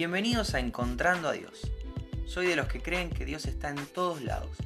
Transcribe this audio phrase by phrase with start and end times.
[0.00, 1.70] Bienvenidos a Encontrando a Dios.
[2.24, 4.56] Soy de los que creen que Dios está en todos lados.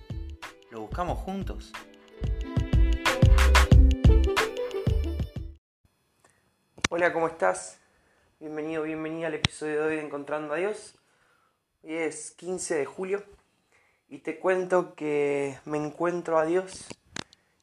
[0.70, 1.72] ¿Lo buscamos juntos?
[6.88, 7.80] Hola, ¿cómo estás?
[8.38, 10.94] Bienvenido, bienvenida al episodio de hoy de Encontrando a Dios.
[11.82, 13.24] Hoy es 15 de julio
[14.06, 16.86] y te cuento que me encuentro a Dios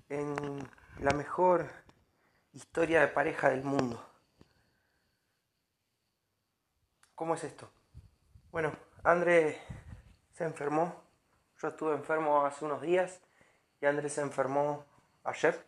[0.09, 0.35] en
[0.99, 1.69] la mejor
[2.51, 4.10] historia de pareja del mundo.
[7.15, 7.69] ¿Cómo es esto?
[8.51, 8.71] Bueno,
[9.03, 9.61] André
[10.33, 10.95] se enfermó.
[11.61, 13.21] Yo estuve enfermo hace unos días
[13.79, 14.85] y André se enfermó
[15.23, 15.65] ayer.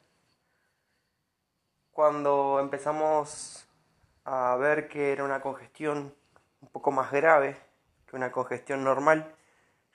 [1.92, 3.68] Cuando empezamos
[4.26, 6.16] a ver que era una congestión
[6.62, 7.58] un poco más grave
[8.08, 9.36] que una congestión normal,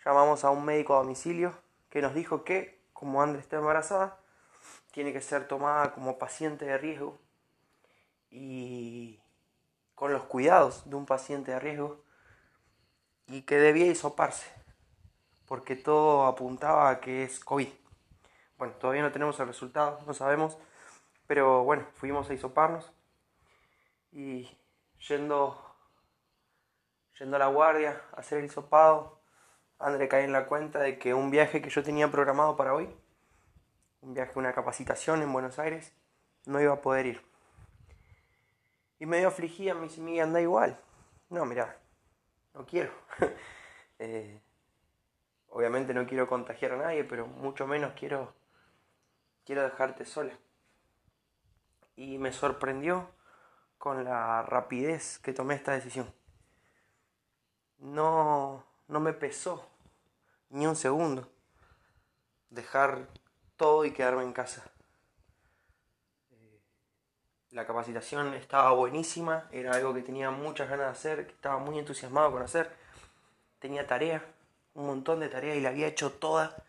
[0.05, 1.59] llamamos a un médico a domicilio
[1.91, 4.19] que nos dijo que, como André está embarazada,
[4.93, 7.19] tiene que ser tomada como paciente de riesgo
[8.31, 9.21] y
[9.99, 12.05] con los cuidados de un paciente de riesgo
[13.27, 14.49] y que debía hisoparse
[15.49, 17.69] porque todo apuntaba a que es COVID.
[18.59, 20.57] Bueno, todavía no tenemos el resultado, no sabemos,
[21.27, 22.93] pero bueno, fuimos a hisoparnos
[24.13, 24.49] y
[25.09, 25.75] yendo,
[27.19, 29.19] yendo a la guardia a hacer el hisopado,
[29.81, 32.95] André cae en la cuenta de que un viaje que yo tenía programado para hoy,
[34.01, 35.93] un viaje, una capacitación en Buenos Aires,
[36.47, 37.29] no iba a poder ir.
[38.99, 40.79] Y medio afligida me dice, Miguel, anda igual.
[41.31, 41.79] No, mira,
[42.55, 42.93] no quiero.
[44.01, 44.41] Eh,
[45.49, 48.33] obviamente no quiero contagiar a nadie, pero mucho menos quiero,
[49.45, 50.39] quiero dejarte sola.
[51.97, 53.11] Y me sorprendió
[53.77, 56.15] con la rapidez que tomé esta decisión.
[57.79, 59.69] No, no me pesó
[60.51, 61.29] ni un segundo
[62.51, 63.09] dejar
[63.57, 64.71] todo y quedarme en casa.
[67.53, 71.79] La capacitación estaba buenísima, era algo que tenía muchas ganas de hacer, que estaba muy
[71.79, 72.71] entusiasmado con hacer.
[73.59, 74.23] Tenía tarea,
[74.75, 76.63] un montón de tareas y la había hecho toda.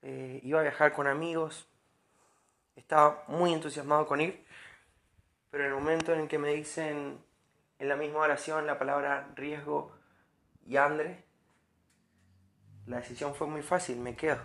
[0.00, 1.68] Eh, iba a viajar con amigos,
[2.76, 4.42] estaba muy entusiasmado con ir,
[5.50, 7.22] pero en el momento en el que me dicen
[7.78, 9.92] en la misma oración la palabra riesgo
[10.64, 11.24] y Andre,
[12.86, 14.40] la decisión fue muy fácil, me quedo.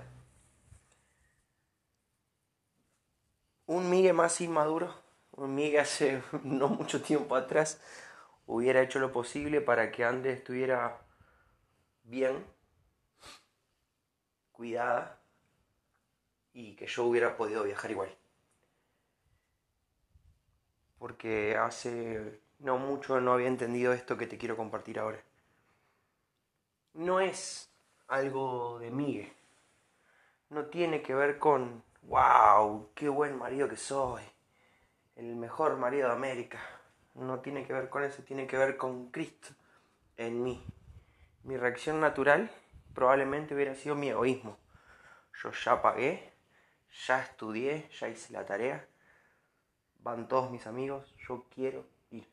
[3.67, 5.03] Un Miguel más inmaduro
[5.35, 7.81] que hace no mucho tiempo atrás
[8.45, 11.01] hubiera hecho lo posible para que André estuviera
[12.03, 12.45] bien,
[14.51, 15.19] cuidada
[16.53, 18.15] y que yo hubiera podido viajar igual.
[20.99, 25.21] Porque hace no mucho no había entendido esto que te quiero compartir ahora.
[26.93, 27.69] No es
[28.07, 29.33] algo de Miguel.
[30.49, 34.32] No tiene que ver con, wow, qué buen marido que soy
[35.15, 36.59] el mejor marido de América.
[37.15, 39.49] No tiene que ver con eso, tiene que ver con Cristo
[40.17, 40.65] en mí.
[41.43, 42.49] Mi reacción natural
[42.93, 44.57] probablemente hubiera sido mi egoísmo.
[45.41, 46.33] Yo ya pagué,
[47.05, 48.87] ya estudié, ya hice la tarea,
[49.99, 52.27] van todos mis amigos, yo quiero ir.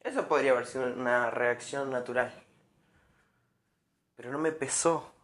[0.00, 2.32] Eso podría haber sido una reacción natural.
[4.16, 5.14] Pero no me pesó,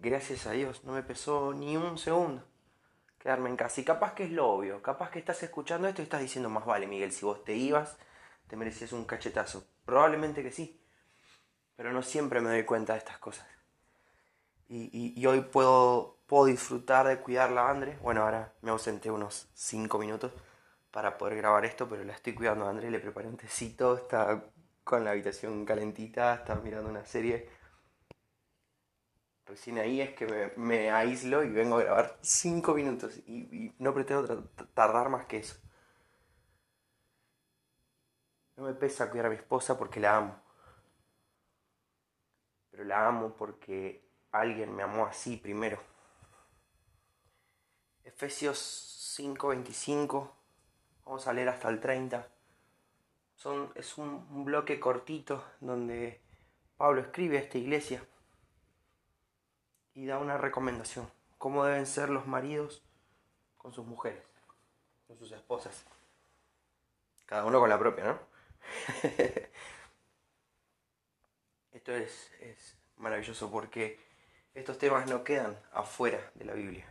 [0.00, 2.44] gracias a Dios, no me pesó ni un segundo
[3.18, 3.80] quedarme en casa.
[3.80, 6.64] Y capaz que es lo obvio, capaz que estás escuchando esto y estás diciendo, más
[6.64, 7.96] vale, Miguel, si vos te ibas,
[8.46, 9.64] te merecías un cachetazo.
[9.84, 10.80] Probablemente que sí,
[11.76, 13.46] pero no siempre me doy cuenta de estas cosas.
[14.70, 17.98] Y, hoy puedo, puedo disfrutar de cuidarla a André.
[18.02, 20.32] Bueno, ahora me ausenté unos 5 minutos
[20.90, 24.44] para poder grabar esto, pero la estoy cuidando a André, le preparé un tecito, está
[24.84, 27.48] con la habitación calentita, está mirando una serie
[29.48, 34.44] Recién ahí es que me, aíslo y vengo a grabar 5 minutos y, no pretendo
[34.74, 35.58] tardar más que eso.
[38.56, 40.38] No me pesa cuidar a mi esposa porque la amo.
[42.70, 45.80] Pero la amo porque alguien me amó así primero.
[48.04, 50.30] Efesios 5:25,
[51.06, 52.28] vamos a leer hasta el 30.
[53.34, 56.20] Son, es un bloque cortito donde
[56.76, 58.04] Pablo escribe a esta iglesia
[59.98, 61.10] y da una recomendación.
[61.38, 62.84] Cómo deben ser los maridos
[63.56, 64.22] con sus mujeres,
[65.08, 65.84] con sus esposas.
[67.26, 68.20] Cada uno con la propia, ¿no?
[71.72, 73.98] Esto es, es maravilloso porque
[74.54, 76.86] estos temas no quedan afuera de la Biblia.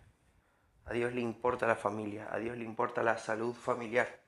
[0.83, 4.19] A Dios le importa la familia, a Dios le importa la salud familiar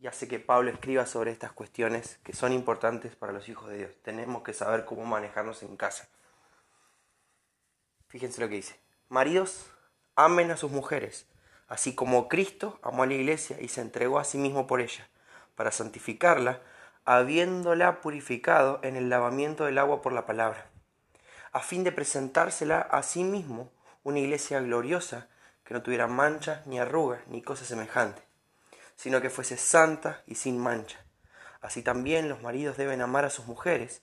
[0.00, 3.78] y hace que Pablo escriba sobre estas cuestiones que son importantes para los hijos de
[3.78, 3.90] Dios.
[4.02, 6.08] Tenemos que saber cómo manejarnos en casa.
[8.08, 8.80] Fíjense lo que dice.
[9.08, 9.66] Maridos,
[10.16, 11.26] amen a sus mujeres,
[11.68, 15.08] así como Cristo amó a la iglesia y se entregó a sí mismo por ella,
[15.54, 16.60] para santificarla,
[17.04, 20.70] habiéndola purificado en el lavamiento del agua por la palabra,
[21.52, 23.70] a fin de presentársela a sí mismo
[24.02, 25.28] una iglesia gloriosa,
[25.64, 28.22] que no tuviera mancha, ni arrugas, ni cosa semejante,
[29.00, 31.02] sino que fuese santa y sin mancha.
[31.62, 34.02] Así también los maridos deben amar a sus mujeres,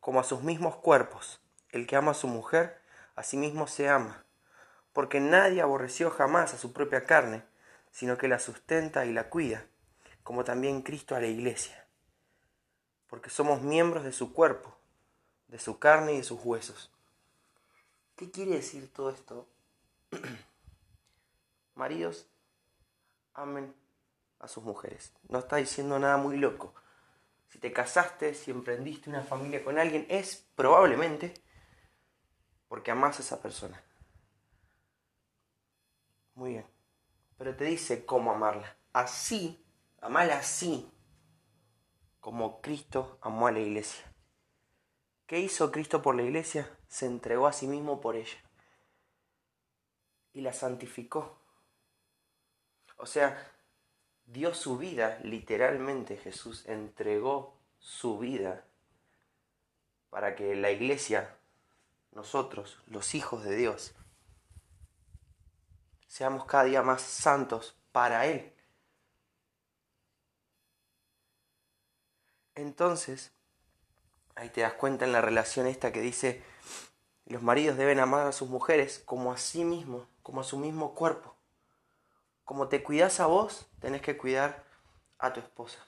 [0.00, 1.42] como a sus mismos cuerpos.
[1.68, 2.80] El que ama a su mujer,
[3.14, 4.24] a sí mismo se ama,
[4.94, 7.44] porque nadie aborreció jamás a su propia carne,
[7.90, 9.66] sino que la sustenta y la cuida,
[10.22, 11.86] como también Cristo a la iglesia,
[13.08, 14.74] porque somos miembros de su cuerpo,
[15.48, 16.90] de su carne y de sus huesos.
[18.16, 19.46] ¿Qué quiere decir todo esto?
[21.74, 22.26] Maridos,
[23.34, 23.81] amen
[24.42, 25.12] a sus mujeres.
[25.28, 26.74] No está diciendo nada muy loco.
[27.48, 31.34] Si te casaste, si emprendiste una familia con alguien, es probablemente
[32.68, 33.82] porque amas a esa persona.
[36.34, 36.66] Muy bien.
[37.38, 38.76] Pero te dice cómo amarla.
[38.92, 39.64] Así,
[40.00, 40.90] amarla así,
[42.20, 44.12] como Cristo amó a la iglesia.
[45.26, 46.68] ¿Qué hizo Cristo por la iglesia?
[46.88, 48.38] Se entregó a sí mismo por ella.
[50.32, 51.38] Y la santificó.
[52.96, 53.52] O sea,
[54.32, 58.64] dio su vida, literalmente Jesús entregó su vida
[60.08, 61.36] para que la iglesia,
[62.12, 63.94] nosotros, los hijos de Dios,
[66.08, 68.52] seamos cada día más santos para Él.
[72.54, 73.32] Entonces,
[74.34, 76.42] ahí te das cuenta en la relación esta que dice,
[77.26, 80.94] los maridos deben amar a sus mujeres como a sí mismos, como a su mismo
[80.94, 81.31] cuerpo.
[82.44, 84.64] Como te cuidas a vos, tenés que cuidar
[85.18, 85.78] a tu esposa.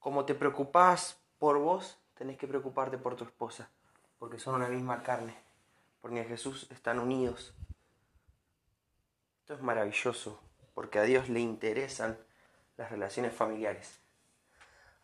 [0.00, 3.70] Como te preocupás por vos, tenés que preocuparte por tu esposa,
[4.18, 5.36] porque son una misma carne,
[6.00, 7.54] porque en Jesús están unidos.
[9.40, 10.40] Esto es maravilloso,
[10.74, 12.18] porque a Dios le interesan
[12.76, 14.00] las relaciones familiares.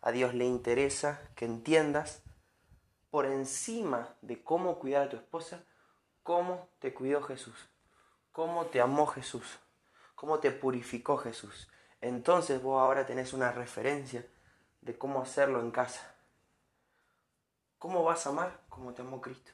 [0.01, 2.21] A Dios le interesa que entiendas
[3.09, 5.63] por encima de cómo cuidar a tu esposa,
[6.23, 7.72] cómo te cuidó Jesús
[8.33, 9.59] cómo te amó Jesús,
[10.15, 11.69] cómo te purificó Jesús.
[12.01, 14.27] Entonces vos ahora tenés una referencia
[14.81, 16.13] de cómo hacerlo en casa.
[17.79, 18.59] ¿Cómo vas a amar?
[18.67, 19.51] Como te amó Cristo.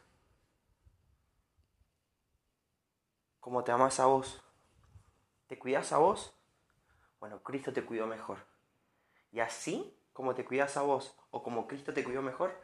[3.40, 4.42] Como te amas a vos.
[5.48, 6.34] ¿Te cuidas a vos?
[7.20, 8.40] Bueno, Cristo te cuidó mejor.
[9.32, 12.56] Y así, como te cuidas a vos o como Cristo te cuidó mejor,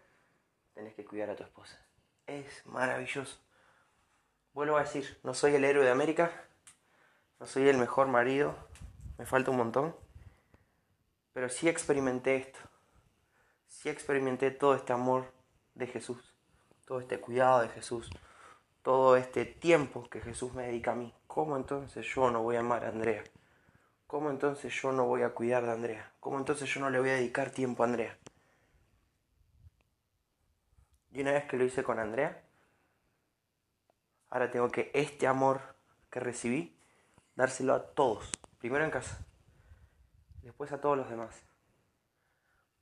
[0.74, 1.78] tenés que cuidar a tu esposa.
[2.26, 3.38] Es maravilloso.
[4.56, 6.32] Vuelvo a decir, no soy el héroe de América,
[7.42, 8.56] no soy el mejor marido,
[9.18, 9.94] me falta un montón,
[11.34, 12.60] pero sí experimenté esto,
[13.68, 15.30] sí experimenté todo este amor
[15.74, 16.34] de Jesús,
[16.86, 18.10] todo este cuidado de Jesús,
[18.82, 21.14] todo este tiempo que Jesús me dedica a mí.
[21.28, 23.26] ¿Cómo entonces yo no voy a amar a Andrea?
[24.08, 26.14] ¿Cómo entonces yo no voy a cuidar de Andrea?
[26.22, 28.18] ¿Cómo entonces yo no le voy a dedicar tiempo a Andrea?
[31.12, 32.45] Y una vez que lo hice con Andrea,
[34.30, 35.62] Ahora tengo que este amor
[36.10, 36.78] que recibí,
[37.36, 38.30] dárselo a todos.
[38.60, 39.20] Primero en casa,
[40.42, 41.44] después a todos los demás.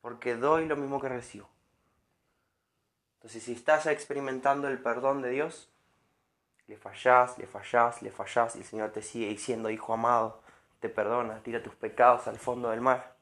[0.02, 1.50] Porque doy lo mismo que recibo.
[3.16, 5.70] Entonces, si estás experimentando el perdón de Dios,
[6.68, 10.42] le fallás, le fallás, le fallás y el Señor te sigue diciendo, hijo amado,
[10.80, 13.16] te perdona, tira tus pecados al fondo del mar.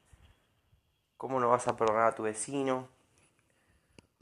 [1.17, 2.87] ¿Cómo no vas a perdonar a tu vecino,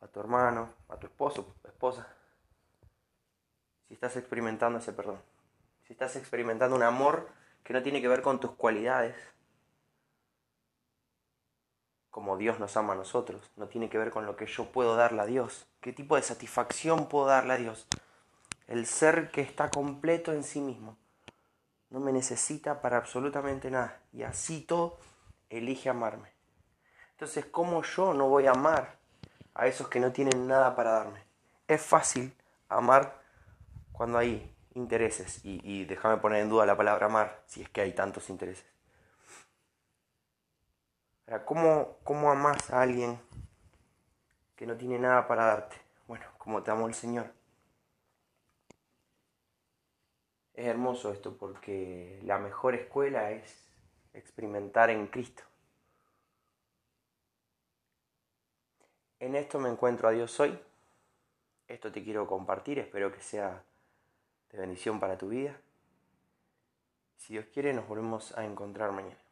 [0.01, 2.07] a tu hermano, a tu esposo, esposa?
[3.89, 5.19] Si estás experimentando ese perdón,
[5.85, 7.27] si estás experimentando un amor
[7.63, 9.15] que no tiene que ver con tus cualidades,
[12.11, 14.95] como Dios nos ama a nosotros, no tiene que ver con lo que yo puedo
[14.95, 17.87] darle a Dios, qué tipo de satisfacción puedo darle a Dios,
[18.67, 20.95] el ser que está completo en sí mismo,
[21.89, 24.99] no me necesita para absolutamente nada, y así todo
[25.49, 26.31] elige amarme.
[27.13, 28.97] Entonces, ¿cómo yo no voy a amar
[29.55, 31.23] a esos que no tienen nada para darme?
[31.67, 32.33] Es fácil
[32.69, 33.18] amar
[33.99, 37.91] cuando hay intereses, y, déjame poner en duda la palabra amar, si es que hay
[37.91, 38.65] tantos intereses.
[41.43, 43.19] ¿Cómo, ¿Cómo amas a alguien
[44.55, 45.75] que no tiene nada para darte?
[46.07, 47.29] Bueno, como te amó el Señor.
[50.53, 53.67] Es hermoso esto porque la mejor escuela es
[54.13, 55.43] experimentar en Cristo.
[59.19, 60.57] En esto me encuentro a Dios hoy.
[61.67, 63.61] Esto te quiero compartir, espero que sea
[64.51, 65.59] de bendición para tu vida.
[67.17, 69.28] Si Dios quiere, nos volvemos a encontrar mañana.